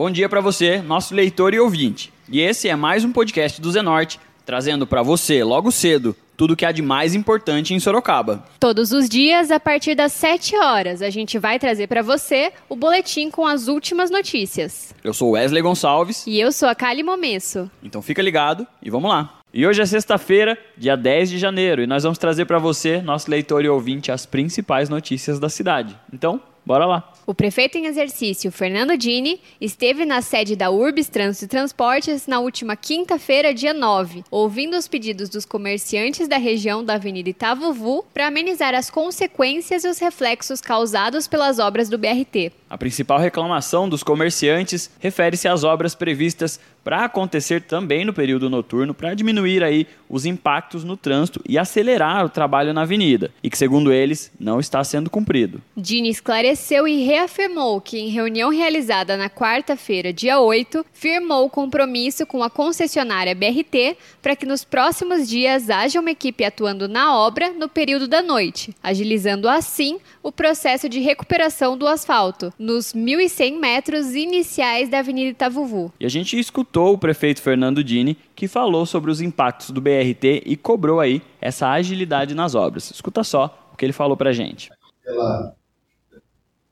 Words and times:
Bom 0.00 0.10
dia 0.10 0.30
para 0.30 0.40
você, 0.40 0.80
nosso 0.80 1.14
leitor 1.14 1.52
e 1.52 1.60
ouvinte. 1.60 2.10
E 2.26 2.40
esse 2.40 2.70
é 2.70 2.74
mais 2.74 3.04
um 3.04 3.12
podcast 3.12 3.60
do 3.60 3.70
Zenorte, 3.70 4.18
trazendo 4.46 4.86
para 4.86 5.02
você, 5.02 5.44
logo 5.44 5.70
cedo, 5.70 6.16
tudo 6.38 6.56
que 6.56 6.64
há 6.64 6.72
de 6.72 6.80
mais 6.80 7.14
importante 7.14 7.74
em 7.74 7.78
Sorocaba. 7.78 8.42
Todos 8.58 8.92
os 8.92 9.10
dias, 9.10 9.50
a 9.50 9.60
partir 9.60 9.94
das 9.94 10.12
7 10.12 10.56
horas, 10.56 11.02
a 11.02 11.10
gente 11.10 11.38
vai 11.38 11.58
trazer 11.58 11.86
para 11.86 12.00
você 12.00 12.50
o 12.66 12.74
boletim 12.74 13.30
com 13.30 13.46
as 13.46 13.68
últimas 13.68 14.10
notícias. 14.10 14.94
Eu 15.04 15.12
sou 15.12 15.32
Wesley 15.32 15.60
Gonçalves. 15.60 16.26
E 16.26 16.40
eu 16.40 16.50
sou 16.50 16.70
a 16.70 16.74
Kali 16.74 17.02
Momesso. 17.02 17.70
Então 17.82 18.00
fica 18.00 18.22
ligado 18.22 18.66
e 18.82 18.88
vamos 18.88 19.10
lá. 19.10 19.38
E 19.52 19.66
hoje 19.66 19.82
é 19.82 19.84
sexta-feira, 19.84 20.56
dia 20.78 20.96
10 20.96 21.28
de 21.28 21.36
janeiro, 21.36 21.82
e 21.82 21.86
nós 21.86 22.04
vamos 22.04 22.16
trazer 22.16 22.46
para 22.46 22.58
você, 22.58 23.02
nosso 23.02 23.30
leitor 23.30 23.62
e 23.66 23.68
ouvinte, 23.68 24.10
as 24.10 24.24
principais 24.24 24.88
notícias 24.88 25.38
da 25.38 25.50
cidade. 25.50 25.94
Então, 26.10 26.40
bora 26.64 26.86
lá. 26.86 27.12
O 27.26 27.34
prefeito 27.34 27.78
em 27.78 27.86
exercício, 27.86 28.50
Fernando 28.50 28.96
Dini, 28.96 29.40
esteve 29.60 30.04
na 30.04 30.20
sede 30.20 30.56
da 30.56 30.70
Urbis 30.70 31.08
Trânsito 31.08 31.44
e 31.44 31.48
Transportes 31.48 32.26
na 32.26 32.40
última 32.40 32.76
quinta-feira, 32.76 33.54
dia 33.54 33.72
9, 33.72 34.24
ouvindo 34.30 34.76
os 34.76 34.88
pedidos 34.88 35.28
dos 35.28 35.44
comerciantes 35.44 36.26
da 36.26 36.36
região 36.36 36.84
da 36.84 36.94
Avenida 36.94 37.30
Itavuvu 37.30 38.04
para 38.12 38.26
amenizar 38.26 38.74
as 38.74 38.90
consequências 38.90 39.84
e 39.84 39.88
os 39.88 39.98
reflexos 39.98 40.60
causados 40.60 41.28
pelas 41.28 41.58
obras 41.58 41.88
do 41.88 41.98
BRT. 41.98 42.52
A 42.70 42.78
principal 42.78 43.18
reclamação 43.18 43.88
dos 43.88 44.04
comerciantes 44.04 44.88
refere-se 45.00 45.48
às 45.48 45.64
obras 45.64 45.92
previstas 45.92 46.60
para 46.84 47.04
acontecer 47.04 47.62
também 47.62 48.04
no 48.04 48.12
período 48.12 48.48
noturno 48.48 48.94
para 48.94 49.12
diminuir 49.12 49.62
aí 49.62 49.88
os 50.08 50.24
impactos 50.24 50.84
no 50.84 50.96
trânsito 50.96 51.42
e 51.48 51.58
acelerar 51.58 52.24
o 52.24 52.28
trabalho 52.28 52.72
na 52.72 52.82
avenida, 52.82 53.32
e 53.42 53.50
que 53.50 53.58
segundo 53.58 53.92
eles 53.92 54.32
não 54.38 54.60
está 54.60 54.82
sendo 54.84 55.10
cumprido. 55.10 55.60
Dini 55.76 56.08
esclareceu 56.08 56.86
e 56.86 57.04
reafirmou 57.04 57.80
que, 57.80 57.98
em 57.98 58.08
reunião 58.08 58.50
realizada 58.50 59.16
na 59.16 59.28
quarta-feira, 59.28 60.12
dia 60.12 60.40
8, 60.40 60.86
firmou 60.92 61.46
o 61.46 61.50
compromisso 61.50 62.24
com 62.24 62.42
a 62.42 62.48
concessionária 62.48 63.34
BRT 63.34 63.96
para 64.22 64.36
que 64.36 64.46
nos 64.46 64.64
próximos 64.64 65.28
dias 65.28 65.68
haja 65.68 66.00
uma 66.00 66.10
equipe 66.12 66.44
atuando 66.44 66.88
na 66.88 67.16
obra 67.16 67.52
no 67.52 67.68
período 67.68 68.06
da 68.06 68.22
noite, 68.22 68.74
agilizando 68.82 69.48
assim 69.48 69.98
o 70.22 70.32
processo 70.32 70.88
de 70.88 71.00
recuperação 71.00 71.76
do 71.76 71.86
asfalto 71.86 72.52
nos 72.60 72.92
1.100 72.92 73.58
metros 73.58 74.14
iniciais 74.14 74.90
da 74.90 74.98
Avenida 74.98 75.30
Itavuvu. 75.30 75.90
E 75.98 76.04
a 76.04 76.10
gente 76.10 76.38
escutou 76.38 76.92
o 76.92 76.98
prefeito 76.98 77.40
Fernando 77.40 77.82
Dini, 77.82 78.18
que 78.36 78.46
falou 78.46 78.84
sobre 78.84 79.10
os 79.10 79.22
impactos 79.22 79.70
do 79.70 79.80
BRT 79.80 80.42
e 80.44 80.56
cobrou 80.56 81.00
aí 81.00 81.22
essa 81.40 81.70
agilidade 81.70 82.34
nas 82.34 82.54
obras. 82.54 82.90
Escuta 82.90 83.24
só 83.24 83.70
o 83.72 83.76
que 83.78 83.86
ele 83.86 83.94
falou 83.94 84.14
para 84.14 84.28
a 84.28 84.32
gente. 84.34 84.68
Pela 85.02 85.54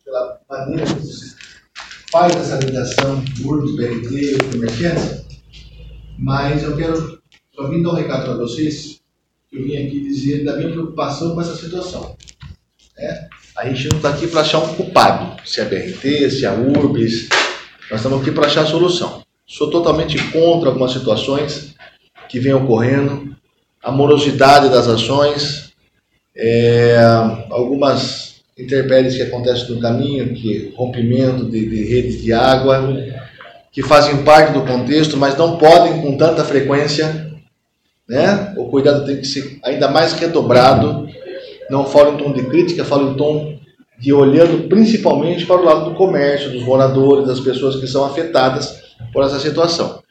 pela 0.05 0.41
maneira 0.49 0.85
que 0.87 2.11
faz 2.11 2.35
essa 2.37 2.59
ligação 2.65 3.23
URBS, 3.45 3.77
BRT 3.77 4.15
e 4.15 4.53
comerciantes, 4.53 5.25
mas 6.19 6.63
eu 6.63 6.77
quero 6.77 7.21
só 7.55 7.69
vim 7.69 7.83
dar 7.83 7.91
um 7.91 7.95
recado 7.95 8.25
para 8.25 8.37
vocês, 8.37 9.01
que 9.49 9.57
eu 9.57 9.65
vim 9.65 9.77
aqui 9.77 10.01
dizer 10.01 10.45
da 10.45 10.57
minha 10.57 10.71
preocupação 10.71 11.35
com 11.35 11.41
essa 11.41 11.57
situação. 11.57 12.17
É, 12.99 13.29
a 13.57 13.69
gente 13.69 13.89
não 13.89 13.97
está 13.99 14.11
aqui 14.11 14.27
para 14.27 14.41
achar 14.41 14.59
um 14.59 14.75
culpado, 14.75 15.41
se 15.45 15.61
é 15.61 15.65
BRT, 15.65 16.31
se 16.31 16.45
é 16.45 16.51
URBS, 16.51 17.29
nós 17.91 18.01
estamos 18.01 18.21
aqui 18.21 18.31
para 18.31 18.47
achar 18.47 18.63
a 18.63 18.67
solução. 18.67 19.23
Sou 19.47 19.71
totalmente 19.71 20.19
contra 20.31 20.69
algumas 20.69 20.93
situações 20.93 21.75
que 22.29 22.39
vêm 22.39 22.53
ocorrendo, 22.53 23.35
a 23.83 23.91
morosidade 23.91 24.69
das 24.69 24.89
ações, 24.89 25.73
é, 26.37 26.97
algumas 27.51 28.43
intempéries 28.59 29.15
que 29.15 29.23
acontecem 29.23 29.75
no 29.75 29.81
caminho, 29.81 30.35
que 30.35 30.73
rompimento 30.77 31.45
de, 31.45 31.69
de 31.69 31.85
redes 31.85 32.21
de 32.21 32.33
água, 32.33 32.95
que 33.73 33.83
fazem 33.83 34.25
parte 34.25 34.53
do 34.53 34.65
contexto, 34.65 35.17
mas 35.17 35.37
não 35.37 35.57
podem 35.57 36.03
com 36.03 36.17
tanta 36.17 36.45
frequência, 36.45 37.33
né? 38.09 38.55
O 38.57 38.67
cuidado 38.67 39.07
tem 39.07 39.19
que 39.19 39.27
ser 39.27 39.59
ainda 39.63 39.89
mais 39.89 40.13
redobrado. 40.15 41.09
Não 41.71 41.85
falo 41.87 42.15
em 42.15 42.17
tom 42.17 42.33
de 42.33 42.45
crítica, 42.45 42.85
falo 42.85 43.13
em 43.13 43.17
tom 43.17 43.59
de 43.99 44.13
olhando 44.13 44.69
principalmente 44.69 45.45
para 45.45 45.61
o 45.61 45.65
lado 45.65 45.91
do 45.91 45.97
comércio, 45.97 46.51
dos 46.51 46.63
moradores, 46.63 47.27
das 47.27 47.41
pessoas 47.41 47.77
que 47.77 47.87
são 47.87 48.05
afetadas 48.05 48.81
por 49.13 49.25
essa 49.25 49.39
situação. 49.39 50.03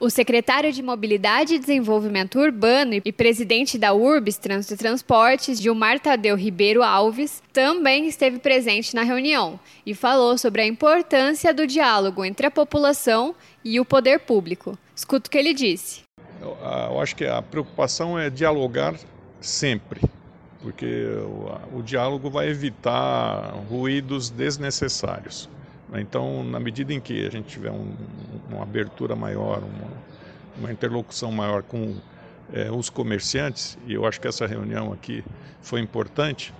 O 0.00 0.08
secretário 0.08 0.72
de 0.72 0.80
Mobilidade 0.80 1.54
e 1.54 1.58
Desenvolvimento 1.58 2.38
Urbano 2.38 2.94
e 3.04 3.12
presidente 3.12 3.76
da 3.76 3.92
URBS 3.92 4.38
Trânsito 4.38 4.74
e 4.74 4.76
Transportes, 4.76 5.60
Gilmar 5.60 5.98
Tadeu 5.98 6.36
Ribeiro 6.36 6.84
Alves, 6.84 7.42
também 7.52 8.06
esteve 8.06 8.38
presente 8.38 8.94
na 8.94 9.02
reunião 9.02 9.58
e 9.84 9.94
falou 9.94 10.38
sobre 10.38 10.62
a 10.62 10.66
importância 10.66 11.52
do 11.52 11.66
diálogo 11.66 12.24
entre 12.24 12.46
a 12.46 12.50
população 12.50 13.34
e 13.64 13.80
o 13.80 13.84
poder 13.84 14.20
público. 14.20 14.78
Escuta 14.94 15.26
o 15.26 15.30
que 15.32 15.38
ele 15.38 15.52
disse. 15.52 16.02
Eu 16.40 17.00
acho 17.00 17.16
que 17.16 17.26
a 17.26 17.42
preocupação 17.42 18.16
é 18.16 18.30
dialogar 18.30 18.94
sempre, 19.40 20.00
porque 20.62 21.06
o, 21.72 21.78
o 21.78 21.82
diálogo 21.82 22.30
vai 22.30 22.48
evitar 22.48 23.54
ruídos 23.68 24.30
desnecessários. 24.30 25.48
Então, 25.94 26.44
na 26.44 26.60
medida 26.60 26.92
em 26.92 27.00
que 27.00 27.26
a 27.26 27.30
gente 27.30 27.48
tiver 27.48 27.70
um, 27.70 27.94
uma 28.50 28.62
abertura 28.62 29.16
maior, 29.16 29.58
uma, 29.58 29.90
uma 30.58 30.72
interlocução 30.72 31.32
maior 31.32 31.62
com 31.62 31.96
é, 32.52 32.70
os 32.70 32.90
comerciantes, 32.90 33.78
e 33.86 33.94
eu 33.94 34.04
acho 34.06 34.20
que 34.20 34.28
essa 34.28 34.46
reunião 34.46 34.92
aqui 34.92 35.24
foi 35.62 35.80
importante, 35.80 36.52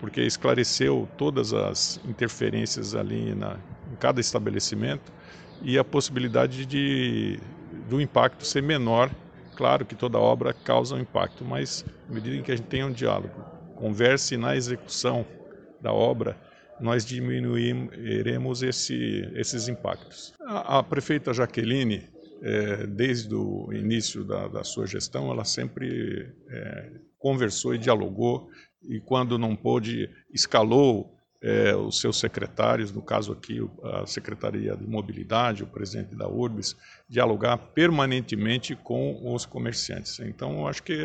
porque 0.00 0.20
esclareceu 0.20 1.08
todas 1.16 1.52
as 1.52 2.00
interferências 2.04 2.94
ali 2.94 3.34
na, 3.34 3.56
em 3.92 3.96
cada 3.96 4.20
estabelecimento 4.20 5.12
e 5.62 5.78
a 5.78 5.84
possibilidade 5.84 6.66
de 6.66 7.38
do 7.88 8.00
impacto 8.00 8.44
ser 8.44 8.62
menor. 8.62 9.10
Claro 9.56 9.84
que 9.84 9.94
toda 9.94 10.18
obra 10.18 10.52
causa 10.52 10.94
um 10.94 11.00
impacto, 11.00 11.44
mas 11.44 11.84
na 12.08 12.14
medida 12.14 12.36
em 12.36 12.42
que 12.42 12.52
a 12.52 12.56
gente 12.56 12.66
tem 12.66 12.84
um 12.84 12.92
diálogo, 12.92 13.44
converse 13.76 14.36
na 14.36 14.56
execução 14.56 15.26
da 15.80 15.92
obra, 15.92 16.36
nós 16.80 17.04
diminuiremos 17.04 18.62
esse, 18.62 19.28
esses 19.34 19.68
impactos. 19.68 20.34
A, 20.40 20.78
a 20.78 20.82
prefeita 20.82 21.32
Jaqueline, 21.32 22.08
é, 22.42 22.86
desde 22.86 23.34
o 23.34 23.72
início 23.72 24.24
da, 24.24 24.48
da, 24.48 24.64
sua 24.64 24.86
gestão, 24.86 25.30
ela 25.30 25.44
sempre 25.44 26.34
é, 26.48 26.92
conversou 27.18 27.74
e 27.74 27.78
dialogou, 27.78 28.48
e 28.82 28.98
quando 29.00 29.38
não 29.38 29.54
pôde, 29.54 30.10
escalou 30.32 31.14
é, 31.42 31.74
os 31.74 32.00
seus 32.00 32.20
secretários, 32.20 32.92
no 32.92 33.02
caso 33.02 33.32
aqui 33.32 33.58
a 33.82 34.06
Secretaria 34.06 34.76
de 34.76 34.86
Mobilidade, 34.86 35.64
o 35.64 35.66
presidente 35.66 36.14
da 36.14 36.28
URBS, 36.28 36.76
dialogar 37.08 37.58
permanentemente 37.58 38.76
com 38.76 39.34
os 39.34 39.44
comerciantes. 39.44 40.20
Então, 40.20 40.60
eu 40.60 40.68
acho 40.68 40.82
que 40.84 40.96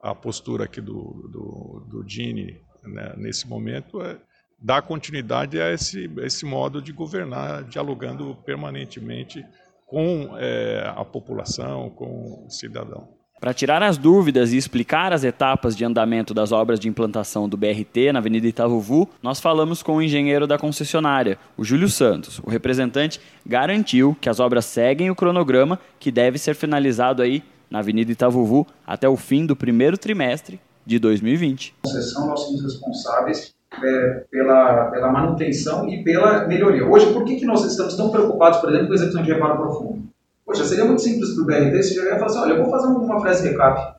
a 0.00 0.14
postura 0.14 0.64
aqui 0.64 0.80
do, 0.80 1.28
do, 1.30 1.86
do 1.86 2.04
Dini 2.04 2.58
né, 2.82 3.12
nesse 3.16 3.46
momento 3.46 4.00
é 4.00 4.16
dar 4.58 4.82
continuidade 4.82 5.60
a 5.60 5.70
esse, 5.70 6.10
esse 6.18 6.46
modo 6.46 6.80
de 6.80 6.92
governar, 6.92 7.64
dialogando 7.64 8.34
permanentemente 8.46 9.44
com 9.86 10.36
é, 10.38 10.92
a 10.96 11.04
população, 11.04 11.90
com 11.90 12.46
o 12.46 12.50
cidadão. 12.50 13.17
Para 13.40 13.54
tirar 13.54 13.82
as 13.84 13.96
dúvidas 13.96 14.52
e 14.52 14.56
explicar 14.56 15.12
as 15.12 15.22
etapas 15.22 15.76
de 15.76 15.84
andamento 15.84 16.34
das 16.34 16.50
obras 16.50 16.80
de 16.80 16.88
implantação 16.88 17.48
do 17.48 17.56
BRT 17.56 18.12
na 18.12 18.18
Avenida 18.18 18.48
Itavuvu, 18.48 19.08
nós 19.22 19.38
falamos 19.38 19.80
com 19.80 19.96
o 19.96 20.02
engenheiro 20.02 20.44
da 20.44 20.58
concessionária, 20.58 21.38
o 21.56 21.64
Júlio 21.64 21.88
Santos. 21.88 22.40
O 22.40 22.50
representante 22.50 23.20
garantiu 23.46 24.16
que 24.20 24.28
as 24.28 24.40
obras 24.40 24.64
seguem 24.64 25.08
o 25.08 25.14
cronograma 25.14 25.78
que 26.00 26.10
deve 26.10 26.36
ser 26.36 26.54
finalizado 26.56 27.22
aí 27.22 27.44
na 27.70 27.78
Avenida 27.78 28.10
Itavuvu 28.10 28.66
até 28.84 29.08
o 29.08 29.16
fim 29.16 29.46
do 29.46 29.54
primeiro 29.54 29.96
trimestre 29.96 30.60
de 30.84 30.98
2020. 30.98 31.76
Concessão, 31.82 32.26
nós 32.26 32.40
somos 32.40 32.62
responsáveis 32.62 33.54
é, 33.80 34.24
pela, 34.32 34.90
pela 34.90 35.12
manutenção 35.12 35.88
e 35.88 36.02
pela 36.02 36.44
melhoria. 36.48 36.84
Hoje, 36.84 37.12
por 37.12 37.24
que, 37.24 37.36
que 37.36 37.46
nós 37.46 37.64
estamos 37.64 37.94
tão 37.94 38.10
preocupados, 38.10 38.58
por 38.58 38.70
exemplo, 38.70 38.88
com 38.88 38.92
a 38.94 38.96
execução 38.96 39.22
de 39.22 39.32
reparo 39.32 39.58
profundo? 39.58 40.08
Poxa, 40.48 40.64
seria 40.64 40.86
muito 40.86 41.02
simples 41.02 41.34
para 41.34 41.42
o 41.42 41.46
BRT 41.46 41.82
se 41.82 41.92
chegar 41.92 42.16
e 42.16 42.18
falar 42.18 42.26
assim, 42.26 42.38
olha, 42.38 42.52
eu 42.54 42.62
vou 42.62 42.70
fazer 42.70 42.86
uma 42.86 43.20
frase 43.20 43.46
recap. 43.46 43.96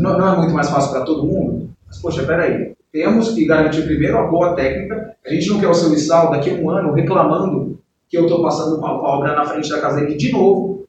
Não, 0.00 0.16
não 0.16 0.32
é 0.32 0.36
muito 0.36 0.54
mais 0.54 0.70
fácil 0.70 0.92
para 0.92 1.00
todo 1.00 1.26
mundo? 1.26 1.70
Mas, 1.88 1.98
poxa, 1.98 2.22
peraí, 2.22 2.72
temos 2.92 3.30
que 3.30 3.44
garantir 3.44 3.82
primeiro 3.82 4.16
a 4.16 4.28
boa 4.28 4.54
técnica. 4.54 5.16
A 5.26 5.30
gente 5.30 5.48
não 5.48 5.58
quer 5.58 5.66
o 5.66 5.74
seu 5.74 5.92
Issal 5.92 6.30
daqui 6.30 6.50
a 6.50 6.54
um 6.54 6.70
ano 6.70 6.92
reclamando 6.92 7.80
que 8.08 8.16
eu 8.16 8.26
estou 8.26 8.44
passando 8.44 8.78
uma 8.78 8.92
obra 8.92 9.34
na 9.34 9.44
frente 9.44 9.68
da 9.70 9.80
casa 9.80 9.96
dele 9.96 10.14
de 10.14 10.30
novo, 10.30 10.84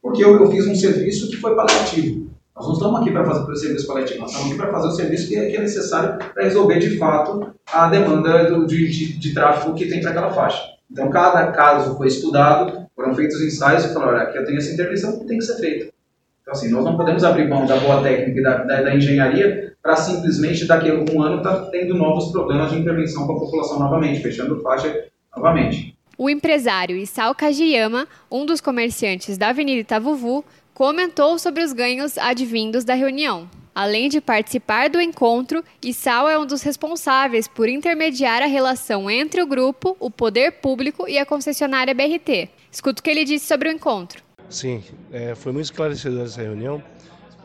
porque 0.00 0.24
eu, 0.24 0.40
eu 0.40 0.48
fiz 0.48 0.64
um 0.68 0.76
serviço 0.76 1.28
que 1.28 1.38
foi 1.38 1.56
paliativo. 1.56 2.30
Nós 2.54 2.66
não 2.66 2.74
estamos 2.74 3.00
aqui 3.00 3.10
para 3.10 3.24
fazer 3.24 3.50
o 3.50 3.56
serviço 3.56 3.86
coletivo, 3.88 4.20
nós 4.20 4.30
estamos 4.30 4.52
aqui 4.52 4.60
para 4.60 4.70
fazer 4.70 4.86
o 4.86 4.92
serviço 4.92 5.28
que 5.28 5.36
é, 5.36 5.50
que 5.50 5.56
é 5.56 5.60
necessário 5.60 6.18
para 6.18 6.44
resolver 6.44 6.78
de 6.78 6.96
fato 6.96 7.48
a 7.72 7.88
demanda 7.88 8.48
do, 8.48 8.64
de, 8.64 8.88
de, 8.88 9.18
de, 9.18 9.34
tráfego 9.34 9.74
que 9.74 9.88
tem 9.88 10.00
para 10.00 10.10
aquela 10.10 10.30
faixa. 10.30 10.62
Então, 10.88 11.10
cada 11.10 11.50
caso 11.50 11.96
foi 11.96 12.06
estudado, 12.06 12.85
foram 12.96 13.14
feitos 13.14 13.40
ensaios 13.42 13.84
e 13.84 13.92
falaram: 13.92 14.14
olha, 14.14 14.22
aqui 14.22 14.38
eu 14.38 14.44
tenho 14.44 14.58
essa 14.58 14.72
intervenção 14.72 15.20
que 15.20 15.26
tem 15.26 15.38
que 15.38 15.44
ser 15.44 15.60
feita. 15.60 15.92
Então, 16.40 16.54
assim, 16.54 16.70
nós 16.70 16.84
não 16.84 16.96
podemos 16.96 17.22
abrir 17.22 17.46
mão 17.46 17.66
da 17.66 17.76
boa 17.76 18.02
técnica 18.02 18.40
e 18.40 18.42
da, 18.42 18.58
da, 18.64 18.82
da 18.82 18.96
engenharia 18.96 19.74
para 19.82 19.96
simplesmente 19.96 20.66
daqui 20.66 20.90
a 20.90 20.94
um 20.94 21.22
ano 21.22 21.38
estar 21.38 21.56
tá 21.56 21.70
tendo 21.70 21.94
novos 21.94 22.32
problemas 22.32 22.70
de 22.70 22.78
intervenção 22.78 23.26
com 23.26 23.34
a 23.34 23.38
população 23.38 23.78
novamente, 23.78 24.22
fechando 24.22 24.60
faixa 24.62 25.06
novamente. 25.36 25.94
O 26.16 26.30
empresário 26.30 26.96
Isao 26.96 27.34
Kajiyama, 27.34 28.08
um 28.30 28.46
dos 28.46 28.60
comerciantes 28.60 29.36
da 29.36 29.48
Avenida 29.48 29.80
Itavuvu, 29.80 30.44
comentou 30.72 31.38
sobre 31.38 31.62
os 31.62 31.72
ganhos 31.72 32.16
advindos 32.16 32.84
da 32.84 32.94
reunião. 32.94 33.48
Além 33.74 34.08
de 34.08 34.22
participar 34.22 34.88
do 34.88 34.98
encontro, 34.98 35.62
Isao 35.84 36.28
é 36.28 36.38
um 36.38 36.46
dos 36.46 36.62
responsáveis 36.62 37.46
por 37.46 37.68
intermediar 37.68 38.40
a 38.40 38.46
relação 38.46 39.10
entre 39.10 39.42
o 39.42 39.46
grupo, 39.46 39.94
o 40.00 40.10
poder 40.10 40.52
público 40.52 41.06
e 41.06 41.18
a 41.18 41.26
concessionária 41.26 41.92
BRT. 41.92 42.48
Escuta 42.76 43.00
o 43.00 43.02
que 43.02 43.08
ele 43.08 43.24
disse 43.24 43.46
sobre 43.46 43.70
o 43.70 43.72
encontro. 43.72 44.22
Sim, 44.50 44.84
é, 45.10 45.34
foi 45.34 45.50
muito 45.50 45.64
esclarecedora 45.64 46.24
essa 46.24 46.42
reunião. 46.42 46.84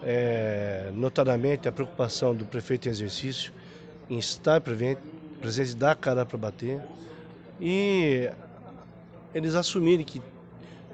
É, 0.04 0.92
notadamente 0.94 1.70
a 1.70 1.72
preocupação 1.72 2.36
do 2.36 2.44
prefeito 2.44 2.90
em 2.90 2.92
exercício 2.92 3.54
em 4.10 4.20
estar 4.20 4.60
presente, 4.60 5.74
dar 5.78 5.96
cara 5.96 6.26
para 6.26 6.38
bater 6.38 6.82
e 7.62 8.30
eles 9.34 9.56
assumirem 9.56 10.04
que 10.04 10.22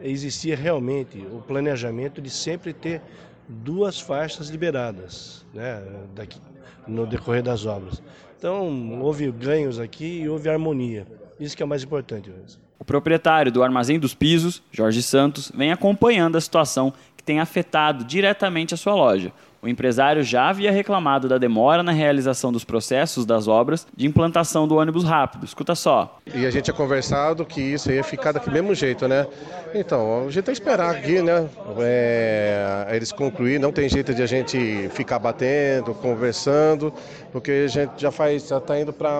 existia 0.03 0.55
realmente 0.55 1.17
o 1.31 1.41
planejamento 1.41 2.21
de 2.21 2.29
sempre 2.29 2.73
ter 2.73 3.01
duas 3.49 3.99
faixas 3.99 4.49
liberadas 4.49 5.47
né, 5.51 5.83
daqui, 6.13 6.39
no 6.85 7.07
decorrer 7.07 7.41
das 7.41 7.65
obras. 7.65 8.03
Então, 8.37 9.01
houve 9.01 9.31
ganhos 9.31 9.79
aqui 9.79 10.21
e 10.21 10.29
houve 10.29 10.47
harmonia. 10.47 11.07
Isso 11.39 11.57
que 11.57 11.63
é 11.63 11.65
o 11.65 11.69
mais 11.69 11.83
importante. 11.83 12.31
O 12.79 12.85
proprietário 12.85 13.51
do 13.51 13.63
Armazém 13.63 13.99
dos 13.99 14.13
Pisos, 14.13 14.61
Jorge 14.71 15.01
Santos, 15.01 15.51
vem 15.53 15.71
acompanhando 15.71 16.37
a 16.37 16.41
situação 16.41 16.93
que 17.15 17.23
tem 17.23 17.39
afetado 17.39 18.03
diretamente 18.03 18.73
a 18.73 18.77
sua 18.77 18.93
loja. 18.93 19.31
O 19.59 19.67
empresário 19.67 20.23
já 20.23 20.49
havia 20.49 20.71
reclamado 20.71 21.27
da 21.27 21.37
demora 21.37 21.81
na 21.81 21.91
realização 21.91 22.51
dos 22.51 22.63
processos 22.63 23.25
das 23.25 23.47
obras 23.47 23.87
de 23.95 24.05
implantação 24.05 24.67
do 24.67 24.75
ônibus 24.75 25.03
rápido. 25.03 25.45
Escuta 25.45 25.73
só. 25.73 26.19
E 26.33 26.45
a 26.45 26.51
gente 26.51 26.65
tinha 26.65 26.73
conversado 26.73 27.43
que 27.43 27.59
isso 27.59 27.91
ia 27.91 28.03
ficar 28.03 28.31
daquele 28.31 28.61
mesmo 28.61 28.75
jeito, 28.75 29.07
né? 29.07 29.25
Então, 29.73 30.27
a 30.27 30.31
gente 30.31 30.43
tem 30.45 30.53
que 30.53 30.61
esperar 30.61 30.95
aqui, 30.95 31.21
né? 31.23 31.49
É, 31.79 32.87
eles 32.91 33.11
concluírem, 33.11 33.59
não 33.59 33.71
tem 33.71 33.89
jeito 33.89 34.13
de 34.13 34.21
a 34.21 34.27
gente 34.27 34.89
ficar 34.93 35.17
batendo, 35.17 35.93
conversando, 35.95 36.93
porque 37.31 37.63
a 37.65 37.67
gente 37.67 37.93
já 37.97 38.11
faz, 38.11 38.47
já 38.47 38.59
está 38.59 38.79
indo 38.79 38.93
para 38.93 39.19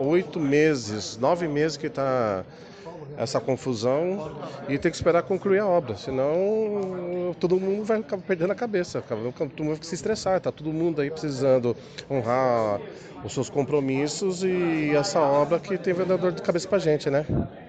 oito 0.00 0.40
meses, 0.40 1.18
nove 1.18 1.46
meses 1.46 1.76
que 1.76 1.88
está 1.88 2.42
essa 3.16 3.40
confusão 3.40 4.36
e 4.68 4.78
tem 4.78 4.90
que 4.90 4.96
esperar 4.96 5.22
concluir 5.22 5.60
a 5.60 5.66
obra, 5.66 5.96
senão 5.96 7.34
todo 7.38 7.58
mundo 7.58 7.84
vai 7.84 7.98
ficar 7.98 8.18
perdendo 8.18 8.52
a 8.52 8.54
cabeça, 8.54 9.02
todo 9.02 9.64
mundo 9.64 9.76
vai 9.76 9.84
se 9.84 9.94
estressar, 9.94 10.40
tá 10.40 10.50
todo 10.50 10.72
mundo 10.72 11.00
aí 11.00 11.10
precisando 11.10 11.76
honrar 12.10 12.80
os 13.24 13.32
seus 13.32 13.48
compromissos 13.48 14.44
e 14.44 14.90
essa 14.94 15.20
obra 15.20 15.58
que 15.58 15.78
tem 15.78 15.94
vendedor 15.94 16.32
de 16.32 16.42
cabeça 16.42 16.68
pra 16.68 16.78
gente, 16.78 17.08
né? 17.08 17.24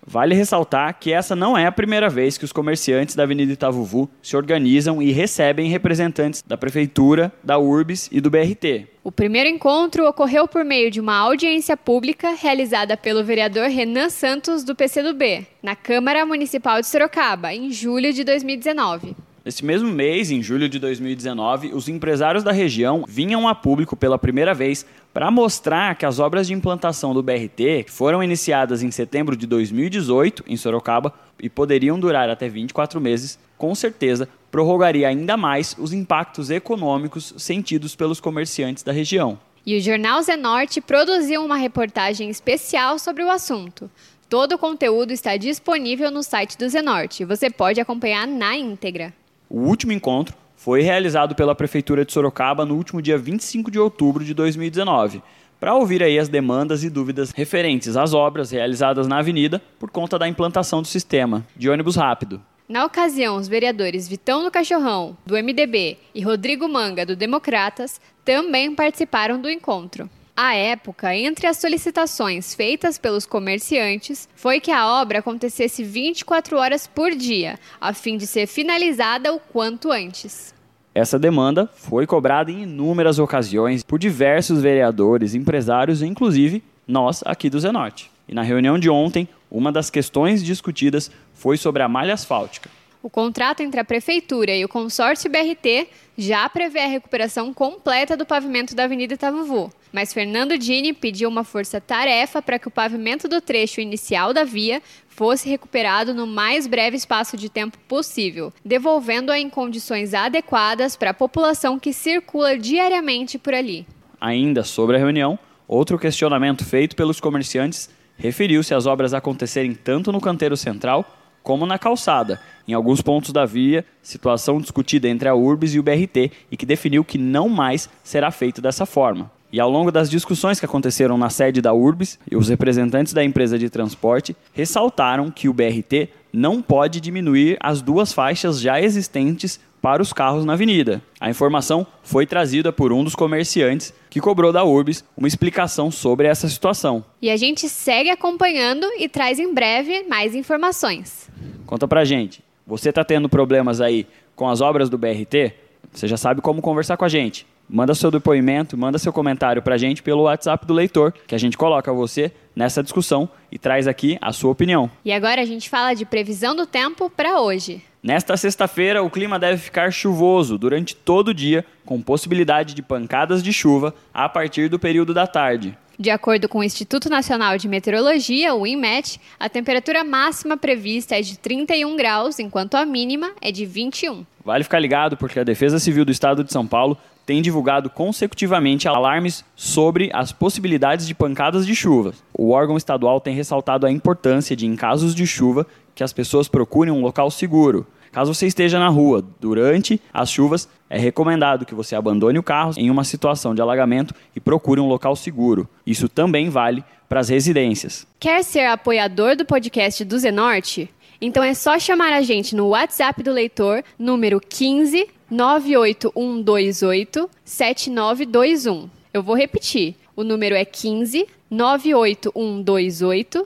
Vale 0.07 0.35
ressaltar 0.35 0.99
que 0.99 1.11
essa 1.11 1.35
não 1.35 1.57
é 1.57 1.65
a 1.65 1.71
primeira 1.71 2.09
vez 2.09 2.37
que 2.37 2.45
os 2.45 2.51
comerciantes 2.51 3.15
da 3.15 3.23
Avenida 3.23 3.51
Itavuvu 3.51 4.09
se 4.21 4.37
organizam 4.37 5.01
e 5.01 5.11
recebem 5.11 5.69
representantes 5.69 6.43
da 6.45 6.55
Prefeitura, 6.55 7.33
da 7.43 7.57
URBS 7.57 8.09
e 8.11 8.21
do 8.21 8.29
BRT. 8.29 8.87
O 9.03 9.11
primeiro 9.11 9.49
encontro 9.49 10.07
ocorreu 10.07 10.47
por 10.47 10.63
meio 10.63 10.91
de 10.91 10.99
uma 10.99 11.15
audiência 11.15 11.75
pública 11.75 12.31
realizada 12.31 12.95
pelo 12.95 13.23
vereador 13.23 13.67
Renan 13.67 14.09
Santos, 14.09 14.63
do 14.63 14.75
PCdoB, 14.75 15.45
na 15.61 15.75
Câmara 15.75 16.25
Municipal 16.25 16.81
de 16.81 16.87
Sorocaba, 16.87 17.53
em 17.53 17.71
julho 17.71 18.13
de 18.13 18.23
2019. 18.23 19.15
Nesse 19.45 19.63
mesmo 19.63 19.87
mês, 19.89 20.31
em 20.31 20.41
julho 20.41 20.67
de 20.67 20.79
2019, 20.79 21.71
os 21.71 21.87
empresários 21.87 22.43
da 22.43 22.51
região 22.51 23.05
vinham 23.07 23.47
a 23.47 23.53
público 23.53 23.95
pela 23.95 24.17
primeira 24.17 24.55
vez 24.55 24.83
para 25.13 25.29
mostrar 25.29 25.93
que 25.93 26.03
as 26.03 26.17
obras 26.17 26.47
de 26.47 26.53
implantação 26.55 27.13
do 27.13 27.21
BRT, 27.21 27.83
que 27.85 27.91
foram 27.91 28.23
iniciadas 28.23 28.81
em 28.81 28.89
setembro 28.89 29.35
de 29.35 29.45
2018 29.45 30.45
em 30.47 30.57
Sorocaba 30.57 31.13
e 31.39 31.47
poderiam 31.47 31.99
durar 31.99 32.27
até 32.27 32.49
24 32.49 32.99
meses, 32.99 33.37
com 33.55 33.75
certeza 33.75 34.27
prorrogaria 34.49 35.07
ainda 35.07 35.37
mais 35.37 35.75
os 35.77 35.93
impactos 35.93 36.49
econômicos 36.49 37.35
sentidos 37.37 37.95
pelos 37.95 38.19
comerciantes 38.19 38.81
da 38.81 38.91
região. 38.91 39.37
E 39.63 39.77
o 39.77 39.79
jornal 39.79 40.23
Zenorte 40.23 40.81
produziu 40.81 41.45
uma 41.45 41.55
reportagem 41.55 42.31
especial 42.31 42.97
sobre 42.97 43.23
o 43.23 43.29
assunto. 43.29 43.91
Todo 44.27 44.53
o 44.53 44.57
conteúdo 44.57 45.13
está 45.13 45.37
disponível 45.37 46.09
no 46.09 46.23
site 46.23 46.57
do 46.57 46.67
Zenorte. 46.67 47.23
Você 47.23 47.47
pode 47.51 47.79
acompanhar 47.79 48.25
na 48.25 48.57
íntegra. 48.57 49.13
O 49.55 49.59
último 49.59 49.93
encontro 49.93 50.35
foi 50.57 50.81
realizado 50.81 51.33
pela 51.33 51.55
Prefeitura 51.55 52.03
de 52.03 52.11
Sorocaba 52.11 52.65
no 52.65 52.75
último 52.75 53.01
dia 53.01 53.17
25 53.17 53.71
de 53.71 53.79
outubro 53.79 54.21
de 54.21 54.33
2019, 54.33 55.23
para 55.61 55.73
ouvir 55.73 56.03
aí 56.03 56.19
as 56.19 56.27
demandas 56.27 56.83
e 56.83 56.89
dúvidas 56.89 57.31
referentes 57.31 57.95
às 57.95 58.13
obras 58.13 58.51
realizadas 58.51 59.07
na 59.07 59.19
avenida 59.19 59.61
por 59.79 59.89
conta 59.89 60.19
da 60.19 60.27
implantação 60.27 60.81
do 60.81 60.89
sistema 60.89 61.47
de 61.55 61.69
ônibus 61.69 61.95
rápido. 61.95 62.41
Na 62.67 62.83
ocasião, 62.83 63.37
os 63.37 63.47
vereadores 63.47 64.09
Vitão 64.09 64.43
do 64.43 64.51
Cachorrão, 64.51 65.15
do 65.25 65.35
MDB, 65.35 65.99
e 66.13 66.21
Rodrigo 66.21 66.67
Manga, 66.67 67.05
do 67.05 67.15
Democratas, 67.15 68.01
também 68.25 68.75
participaram 68.75 69.39
do 69.39 69.49
encontro. 69.49 70.09
À 70.37 70.53
época, 70.53 71.15
entre 71.15 71.47
as 71.47 71.55
solicitações 71.55 72.53
feitas 72.53 72.97
pelos 72.97 73.25
comerciantes, 73.25 74.27
foi 74.35 74.59
que 74.59 74.69
a 74.69 74.85
obra 75.01 75.19
acontecesse 75.19 75.81
24 75.81 76.57
horas 76.57 76.85
por 76.85 77.11
dia, 77.11 77.57
a 77.79 77.93
fim 77.93 78.17
de 78.17 78.27
ser 78.27 78.45
finalizada 78.45 79.33
o 79.33 79.39
quanto 79.39 79.93
antes. 79.93 80.53
Essa 80.93 81.17
demanda 81.17 81.69
foi 81.73 82.05
cobrada 82.05 82.51
em 82.51 82.63
inúmeras 82.63 83.17
ocasiões 83.17 83.81
por 83.81 83.97
diversos 83.97 84.61
vereadores, 84.61 85.35
empresários 85.35 86.01
inclusive, 86.01 86.61
nós 86.85 87.23
aqui 87.25 87.49
do 87.49 87.59
Zenorte. 87.59 88.11
E 88.27 88.35
na 88.35 88.41
reunião 88.41 88.77
de 88.77 88.89
ontem, 88.89 89.29
uma 89.49 89.71
das 89.71 89.89
questões 89.89 90.43
discutidas 90.43 91.09
foi 91.33 91.55
sobre 91.55 91.81
a 91.81 91.87
malha 91.87 92.13
asfáltica. 92.13 92.69
O 93.05 93.09
contrato 93.11 93.61
entre 93.61 93.79
a 93.79 93.85
Prefeitura 93.85 94.51
e 94.55 94.65
o 94.65 94.67
consórcio 94.67 95.29
BRT 95.29 95.87
já 96.17 96.49
prevê 96.49 96.79
a 96.79 96.87
recuperação 96.87 97.53
completa 97.53 98.17
do 98.17 98.25
pavimento 98.25 98.73
da 98.73 98.85
Avenida 98.85 99.13
Itavuvu, 99.13 99.71
mas 99.93 100.11
Fernando 100.11 100.57
Dini 100.57 100.91
pediu 100.91 101.29
uma 101.29 101.43
força-tarefa 101.43 102.41
para 102.41 102.57
que 102.57 102.67
o 102.67 102.71
pavimento 102.71 103.27
do 103.27 103.39
trecho 103.39 103.79
inicial 103.79 104.33
da 104.33 104.43
via 104.43 104.81
fosse 105.07 105.47
recuperado 105.47 106.15
no 106.15 106.25
mais 106.25 106.65
breve 106.65 106.97
espaço 106.97 107.37
de 107.37 107.47
tempo 107.47 107.77
possível, 107.87 108.51
devolvendo-a 108.65 109.37
em 109.37 109.51
condições 109.51 110.15
adequadas 110.15 110.95
para 110.95 111.11
a 111.11 111.13
população 111.13 111.77
que 111.77 111.93
circula 111.93 112.57
diariamente 112.57 113.37
por 113.37 113.53
ali. 113.53 113.85
Ainda 114.19 114.63
sobre 114.63 114.95
a 114.95 114.99
reunião, 114.99 115.37
outro 115.67 115.99
questionamento 115.99 116.65
feito 116.65 116.95
pelos 116.95 117.19
comerciantes 117.19 117.87
referiu-se 118.17 118.73
às 118.73 118.87
obras 118.87 119.13
acontecerem 119.13 119.75
tanto 119.75 120.11
no 120.11 120.19
canteiro 120.19 120.57
central 120.57 121.05
como 121.45 121.67
na 121.67 121.77
calçada, 121.77 122.41
em 122.67 122.73
alguns 122.73 123.03
pontos 123.03 123.31
da 123.31 123.45
via, 123.45 123.85
situação 124.01 124.59
discutida 124.59 125.07
entre 125.07 125.29
a 125.29 125.35
URBS 125.35 125.75
e 125.75 125.79
o 125.79 125.83
BRT 125.83 126.31
e 126.51 126.57
que 126.57 126.65
definiu 126.65 127.05
que 127.05 127.19
não 127.19 127.47
mais 127.47 127.87
será 128.03 128.31
feito 128.31 128.63
dessa 128.63 128.83
forma. 128.83 129.29
E 129.53 129.59
ao 129.59 129.69
longo 129.69 129.91
das 129.91 130.09
discussões 130.09 130.59
que 130.59 130.65
aconteceram 130.65 131.19
na 131.19 131.29
sede 131.29 131.61
da 131.61 131.71
URBS, 131.71 132.17
os 132.33 132.49
representantes 132.49 133.13
da 133.13 133.23
empresa 133.23 133.59
de 133.59 133.69
transporte 133.69 134.35
ressaltaram 134.53 135.29
que 135.29 135.47
o 135.47 135.53
BRT 135.53 136.09
não 136.33 136.63
pode 136.63 136.99
diminuir 136.99 137.57
as 137.59 137.79
duas 137.79 138.11
faixas 138.11 138.59
já 138.59 138.81
existentes 138.81 139.59
para 139.85 140.01
os 140.01 140.11
carros 140.11 140.45
na 140.45 140.53
avenida. 140.53 140.99
A 141.19 141.29
informação 141.29 141.85
foi 142.01 142.25
trazida 142.25 142.73
por 142.73 142.91
um 142.91 143.03
dos 143.03 143.13
comerciantes 143.13 143.93
que 144.09 144.19
cobrou 144.19 144.51
da 144.51 144.63
URBS 144.63 145.05
uma 145.15 145.27
explicação 145.27 145.91
sobre 145.91 146.27
essa 146.27 146.49
situação. 146.49 147.05
E 147.21 147.29
a 147.29 147.37
gente 147.37 147.69
segue 147.69 148.09
acompanhando 148.09 148.87
e 148.97 149.07
traz 149.07 149.37
em 149.37 149.53
breve 149.53 150.01
mais 150.09 150.33
informações. 150.33 151.29
Conta 151.67 151.87
pra 151.87 152.03
gente. 152.03 152.43
Você 152.65 152.89
está 152.89 153.03
tendo 153.03 153.29
problemas 153.29 153.79
aí 153.79 154.07
com 154.35 154.49
as 154.49 154.59
obras 154.59 154.89
do 154.89 154.97
BRT? 154.97 155.53
Você 155.93 156.07
já 156.07 156.17
sabe 156.17 156.41
como 156.41 156.63
conversar 156.63 156.97
com 156.97 157.05
a 157.05 157.09
gente. 157.09 157.45
Manda 157.69 157.93
seu 157.93 158.09
depoimento, 158.09 158.75
manda 158.75 158.97
seu 158.97 159.13
comentário 159.13 159.61
para 159.61 159.75
a 159.75 159.77
gente 159.77 160.01
pelo 160.01 160.23
WhatsApp 160.23 160.65
do 160.65 160.73
leitor, 160.73 161.13
que 161.27 161.35
a 161.35 161.37
gente 161.37 161.57
coloca 161.57 161.93
você 161.93 162.31
nessa 162.55 162.81
discussão 162.81 163.29
e 163.51 163.59
traz 163.59 163.87
aqui 163.87 164.17
a 164.19 164.33
sua 164.33 164.49
opinião. 164.49 164.89
E 165.03 165.11
agora 165.11 165.43
a 165.43 165.45
gente 165.45 165.69
fala 165.69 165.93
de 165.93 166.05
previsão 166.05 166.55
do 166.55 166.65
tempo 166.65 167.07
para 167.07 167.39
hoje. 167.39 167.83
Nesta 168.05 168.37
sexta-feira, 168.37 169.01
o 169.01 169.09
clima 169.09 169.39
deve 169.39 169.57
ficar 169.57 169.91
chuvoso 169.91 170.59
durante 170.59 170.95
todo 170.95 171.29
o 171.29 171.33
dia, 171.33 171.65
com 171.83 171.99
possibilidade 171.99 172.75
de 172.75 172.83
pancadas 172.83 173.41
de 173.41 173.51
chuva 173.51 173.95
a 174.13 174.29
partir 174.29 174.69
do 174.69 174.77
período 174.77 175.11
da 175.11 175.25
tarde. 175.25 175.75
De 175.97 176.11
acordo 176.11 176.47
com 176.47 176.59
o 176.59 176.63
Instituto 176.63 177.09
Nacional 177.09 177.57
de 177.57 177.67
Meteorologia, 177.67 178.53
o 178.53 178.67
INMET, 178.67 179.19
a 179.39 179.49
temperatura 179.49 180.03
máxima 180.03 180.55
prevista 180.55 181.17
é 181.17 181.21
de 181.21 181.35
31 181.39 181.95
graus, 181.95 182.37
enquanto 182.37 182.75
a 182.75 182.85
mínima 182.85 183.31
é 183.41 183.51
de 183.51 183.65
21. 183.65 184.23
Vale 184.43 184.63
ficar 184.63 184.77
ligado 184.77 185.17
porque 185.17 185.39
a 185.39 185.43
Defesa 185.43 185.79
Civil 185.79 186.05
do 186.05 186.11
Estado 186.11 186.43
de 186.43 186.53
São 186.53 186.67
Paulo 186.67 186.95
tem 187.25 187.41
divulgado 187.41 187.89
consecutivamente 187.89 188.87
alarmes 188.87 189.43
sobre 189.55 190.11
as 190.13 190.31
possibilidades 190.31 191.07
de 191.07 191.15
pancadas 191.15 191.65
de 191.65 191.73
chuva. 191.73 192.13
O 192.31 192.51
órgão 192.51 192.77
estadual 192.77 193.19
tem 193.19 193.33
ressaltado 193.33 193.87
a 193.87 193.91
importância 193.91 194.55
de, 194.55 194.67
em 194.67 194.75
casos 194.75 195.15
de 195.15 195.25
chuva, 195.25 195.65
que 195.95 196.03
as 196.03 196.13
pessoas 196.13 196.47
procurem 196.47 196.93
um 196.93 197.01
local 197.01 197.31
seguro. 197.31 197.87
Caso 198.15 198.33
você 198.33 198.47
esteja 198.47 198.79
na 198.79 198.87
rua 198.87 199.21
durante 199.41 200.01
as 200.13 200.31
chuvas, 200.31 200.69
é 200.89 200.97
recomendado 200.97 201.65
que 201.65 201.75
você 201.75 201.97
abandone 201.97 202.39
o 202.39 202.43
carro 202.43 202.71
em 202.77 202.89
uma 202.89 203.03
situação 203.03 203.53
de 203.53 203.61
alagamento 203.61 204.15
e 204.33 204.39
procure 204.39 204.79
um 204.79 204.87
local 204.87 205.17
seguro. 205.17 205.67
Isso 205.85 206.07
também 206.07 206.47
vale 206.47 206.81
para 207.09 207.19
as 207.19 207.27
residências. 207.27 208.07
Quer 208.17 208.41
ser 208.45 208.67
apoiador 208.67 209.35
do 209.35 209.43
podcast 209.43 210.05
do 210.05 210.17
Zenorte? 210.17 210.89
Então 211.19 211.43
é 211.43 211.53
só 211.53 211.77
chamar 211.77 212.13
a 212.13 212.21
gente 212.21 212.55
no 212.55 212.69
WhatsApp 212.69 213.21
do 213.21 213.33
leitor, 213.33 213.83
número 213.99 214.39
15 214.39 215.09
98128 215.29 217.29
7921. 217.43 218.89
Eu 219.13 219.21
vou 219.21 219.35
repetir. 219.35 219.93
O 220.15 220.23
número 220.23 220.55
é 220.55 220.63
15 220.63 221.27
98128 221.51 223.45